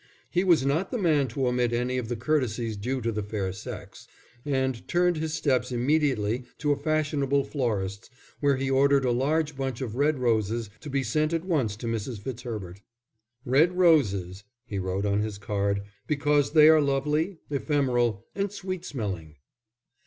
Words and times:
He 0.31 0.43
was 0.43 0.65
not 0.65 0.89
the 0.89 0.97
man 0.97 1.27
to 1.27 1.45
omit 1.45 1.71
any 1.71 1.99
of 1.99 2.09
the 2.09 2.15
courtesies 2.15 2.75
due 2.75 3.01
to 3.01 3.11
the 3.11 3.21
fair 3.21 3.53
sex, 3.53 4.07
and 4.43 4.87
turned 4.87 5.17
his 5.17 5.35
steps 5.35 5.71
immediately 5.71 6.45
to 6.57 6.71
a 6.71 6.75
fashionable 6.75 7.43
florist's, 7.43 8.09
where 8.39 8.57
he 8.57 8.67
ordered 8.67 9.05
a 9.05 9.11
large 9.11 9.55
bunch 9.55 9.79
of 9.79 9.93
red 9.95 10.17
roses 10.17 10.71
to 10.79 10.89
be 10.89 11.03
sent 11.03 11.33
at 11.33 11.45
once 11.45 11.75
to 11.75 11.85
Mrs. 11.85 12.19
Fitzherbert. 12.19 12.81
"Red 13.45 13.77
roses," 13.77 14.43
he 14.65 14.79
wrote 14.79 15.05
on 15.05 15.19
his 15.19 15.37
card, 15.37 15.83
"because 16.07 16.53
they 16.53 16.67
are 16.67 16.81
lovely, 16.81 17.37
ephemeral, 17.51 18.25
and 18.33 18.51
sweet 18.51 18.83
smelling!" 18.83 19.35